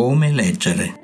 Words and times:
Come 0.00 0.30
leggere. 0.30 0.94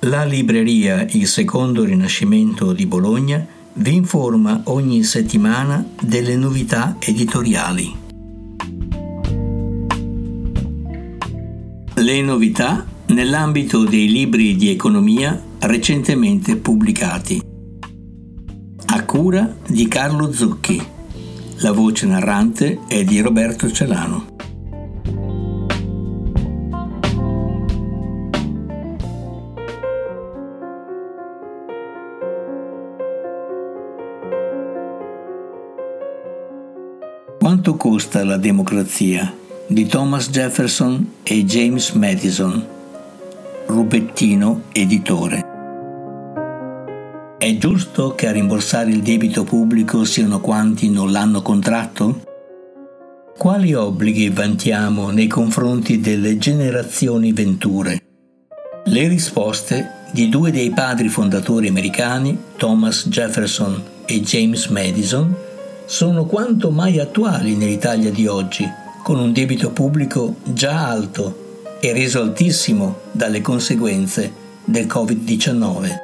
La 0.00 0.24
libreria 0.24 1.06
Il 1.12 1.28
Secondo 1.28 1.84
Rinascimento 1.84 2.72
di 2.72 2.86
Bologna 2.86 3.46
vi 3.74 3.94
informa 3.94 4.62
ogni 4.64 5.04
settimana 5.04 5.86
delle 6.02 6.34
novità 6.34 6.96
editoriali. 6.98 7.94
Le 11.94 12.20
novità 12.20 12.84
nell'ambito 13.06 13.84
dei 13.84 14.10
libri 14.10 14.56
di 14.56 14.70
economia 14.70 15.40
recentemente 15.60 16.56
pubblicati. 16.56 17.40
A 18.86 19.04
cura 19.04 19.56
di 19.68 19.86
Carlo 19.86 20.32
Zucchi. 20.32 20.84
La 21.58 21.70
voce 21.70 22.06
narrante 22.06 22.80
è 22.88 23.04
di 23.04 23.20
Roberto 23.20 23.70
Celano. 23.70 24.29
Quanto 37.50 37.74
costa 37.74 38.22
la 38.22 38.36
democrazia? 38.36 39.34
di 39.66 39.84
Thomas 39.86 40.30
Jefferson 40.30 41.14
e 41.24 41.44
James 41.44 41.90
Madison, 41.94 42.64
Rubettino 43.66 44.66
editore. 44.70 45.44
È 47.38 47.56
giusto 47.56 48.14
che 48.14 48.28
a 48.28 48.30
rimborsare 48.30 48.90
il 48.90 49.02
debito 49.02 49.42
pubblico 49.42 50.04
siano 50.04 50.38
quanti 50.38 50.90
non 50.90 51.10
l'hanno 51.10 51.42
contratto? 51.42 52.22
Quali 53.36 53.74
obblighi 53.74 54.28
vantiamo 54.28 55.10
nei 55.10 55.26
confronti 55.26 55.98
delle 55.98 56.38
generazioni 56.38 57.32
venture? 57.32 58.00
Le 58.84 59.08
risposte 59.08 60.06
di 60.12 60.28
due 60.28 60.52
dei 60.52 60.70
padri 60.70 61.08
fondatori 61.08 61.66
americani, 61.66 62.38
Thomas 62.56 63.08
Jefferson 63.08 63.82
e 64.06 64.20
James 64.20 64.66
Madison, 64.68 65.48
sono 65.90 66.24
quanto 66.24 66.70
mai 66.70 67.00
attuali 67.00 67.56
nell'Italia 67.56 68.12
di 68.12 68.28
oggi, 68.28 68.64
con 69.02 69.18
un 69.18 69.32
debito 69.32 69.72
pubblico 69.72 70.36
già 70.44 70.88
alto 70.88 71.64
e 71.80 71.92
reso 71.92 72.20
altissimo 72.20 73.00
dalle 73.10 73.40
conseguenze 73.40 74.32
del 74.64 74.86
Covid-19. 74.86 75.98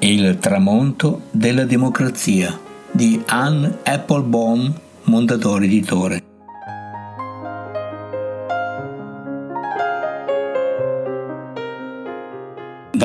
Il 0.00 0.36
tramonto 0.38 1.22
della 1.30 1.64
democrazia 1.64 2.56
di 2.90 3.22
Anne 3.24 3.78
Applebaum, 3.82 4.74
Mondadori 5.04 5.64
Editore. 5.64 6.27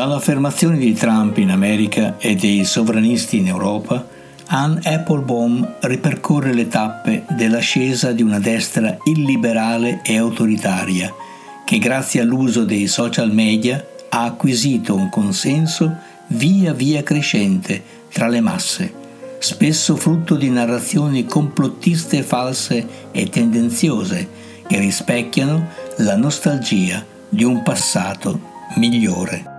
Dall'affermazione 0.04 0.78
di 0.78 0.92
Trump 0.92 1.38
in 1.38 1.50
America 1.50 2.18
e 2.18 2.36
dei 2.36 2.66
sovranisti 2.66 3.38
in 3.38 3.48
Europa, 3.48 4.06
Anne 4.48 4.82
Applebaum 4.84 5.76
ripercorre 5.80 6.54
le 6.54 6.68
tappe 6.68 7.24
dell'ascesa 7.30 8.12
di 8.12 8.22
una 8.22 8.38
destra 8.38 8.98
illiberale 9.06 10.02
e 10.04 10.18
autoritaria 10.18 11.10
che 11.64 11.78
grazie 11.78 12.20
all'uso 12.20 12.66
dei 12.66 12.88
social 12.88 13.32
media 13.32 13.82
ha 14.10 14.26
acquisito 14.26 14.94
un 14.94 15.08
consenso 15.08 15.96
via 16.28 16.74
via 16.74 17.02
crescente 17.02 17.82
tra 18.12 18.28
le 18.28 18.42
masse, 18.42 18.94
spesso 19.40 19.96
frutto 19.96 20.36
di 20.36 20.50
narrazioni 20.50 21.24
complottiste 21.24 22.24
false 22.24 22.86
e 23.10 23.30
tendenziose 23.30 24.28
che 24.68 24.80
rispecchiano 24.80 25.66
la 26.00 26.18
nostalgia 26.18 27.02
di 27.30 27.46
un 27.46 27.64
passato 27.64 28.38
migliore. 28.76 29.53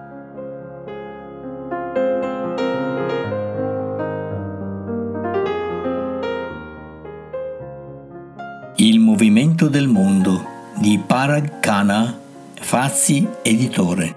Il 8.76 8.98
movimento 8.98 9.68
del 9.68 9.86
mondo 9.86 10.44
di 10.80 10.98
Parag 10.98 11.60
Khanna, 11.60 12.18
Fazzi 12.54 13.24
editore. 13.42 14.16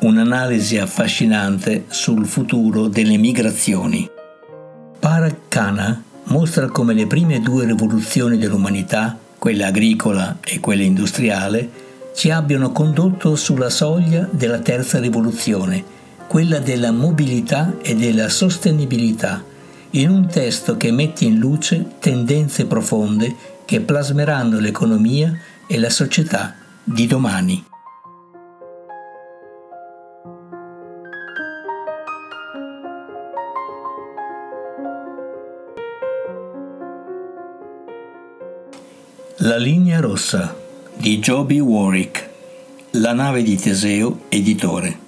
Un'analisi 0.00 0.76
affascinante 0.78 1.84
sul 1.86 2.26
futuro 2.26 2.88
delle 2.88 3.16
migrazioni. 3.16 4.10
Parag 4.98 5.36
Khanna 5.46 6.02
mostra 6.24 6.66
come 6.66 6.94
le 6.94 7.06
prime 7.06 7.38
due 7.38 7.64
rivoluzioni 7.64 8.38
dell'umanità, 8.38 9.16
quella 9.38 9.68
agricola 9.68 10.38
e 10.44 10.58
quella 10.58 10.82
industriale, 10.82 11.83
ci 12.14 12.30
abbiano 12.30 12.70
condotto 12.70 13.34
sulla 13.34 13.70
soglia 13.70 14.26
della 14.30 14.60
terza 14.60 15.00
rivoluzione, 15.00 15.84
quella 16.28 16.60
della 16.60 16.92
mobilità 16.92 17.74
e 17.82 17.96
della 17.96 18.28
sostenibilità, 18.28 19.42
in 19.90 20.10
un 20.10 20.26
testo 20.28 20.76
che 20.76 20.92
mette 20.92 21.24
in 21.24 21.38
luce 21.38 21.84
tendenze 21.98 22.66
profonde 22.66 23.34
che 23.64 23.80
plasmeranno 23.80 24.58
l'economia 24.60 25.36
e 25.66 25.78
la 25.78 25.90
società 25.90 26.54
di 26.84 27.06
domani. 27.06 27.64
La 39.38 39.56
linea 39.56 40.00
rossa 40.00 40.62
di 40.96 41.18
Joby 41.18 41.58
Warwick, 41.58 42.30
La 42.92 43.12
nave 43.12 43.42
di 43.42 43.56
Teseo, 43.56 44.20
editore. 44.28 44.98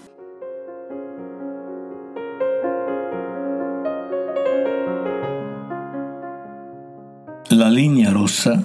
La 7.50 7.68
linea 7.68 8.10
rossa 8.10 8.60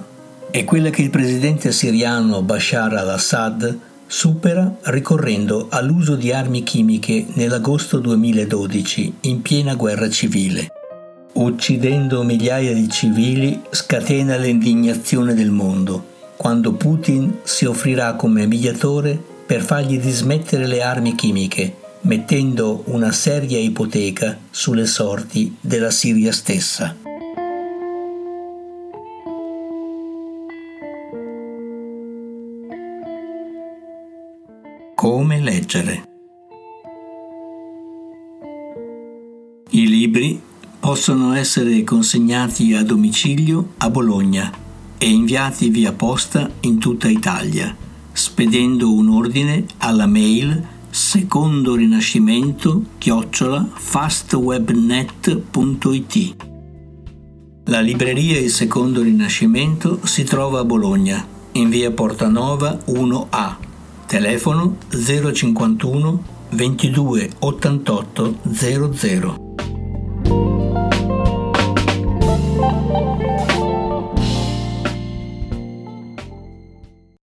è 0.50 0.64
quella 0.64 0.90
che 0.90 1.02
il 1.02 1.10
presidente 1.10 1.70
siriano 1.70 2.42
Bashar 2.42 2.94
al-Assad 2.94 3.78
supera 4.06 4.74
ricorrendo 4.82 5.68
all'uso 5.70 6.16
di 6.16 6.32
armi 6.32 6.64
chimiche 6.64 7.26
nell'agosto 7.34 7.98
2012 7.98 9.14
in 9.22 9.40
piena 9.40 9.74
guerra 9.74 10.10
civile. 10.10 10.72
Uccidendo 11.34 12.24
migliaia 12.24 12.74
di 12.74 12.90
civili 12.90 13.62
scatena 13.70 14.36
l'indignazione 14.36 15.32
del 15.32 15.50
mondo 15.50 16.10
quando 16.42 16.72
Putin 16.72 17.38
si 17.44 17.66
offrirà 17.66 18.16
come 18.16 18.48
mediatore 18.48 19.16
per 19.46 19.62
fargli 19.62 19.96
dismettere 20.00 20.66
le 20.66 20.82
armi 20.82 21.14
chimiche, 21.14 21.76
mettendo 22.00 22.82
una 22.86 23.12
seria 23.12 23.60
ipoteca 23.60 24.40
sulle 24.50 24.86
sorti 24.86 25.54
della 25.60 25.92
Siria 25.92 26.32
stessa. 26.32 26.96
Come 34.96 35.40
leggere? 35.40 36.02
I 39.70 39.86
libri 39.86 40.42
possono 40.80 41.34
essere 41.34 41.84
consegnati 41.84 42.74
a 42.74 42.82
domicilio 42.82 43.74
a 43.76 43.88
Bologna 43.88 44.61
e 45.02 45.10
inviati 45.10 45.68
via 45.68 45.92
posta 45.92 46.48
in 46.60 46.78
tutta 46.78 47.08
Italia, 47.08 47.76
spedendo 48.12 48.94
un 48.94 49.08
ordine 49.08 49.66
alla 49.78 50.06
mail 50.06 50.64
secondo 50.90 51.74
rinascimento 51.74 52.84
chiocciola 52.98 53.68
fastwebnet.it. 53.72 56.36
La 57.64 57.80
libreria 57.80 58.38
Il 58.38 58.50
Secondo 58.50 59.02
Rinascimento 59.02 59.98
si 60.04 60.22
trova 60.22 60.60
a 60.60 60.64
Bologna, 60.64 61.26
in 61.52 61.68
via 61.68 61.90
Portanova 61.90 62.78
1A, 62.86 63.56
telefono 64.06 64.76
051 64.88 66.22
22 66.50 67.30
88 67.40 68.38
00. 68.52 69.51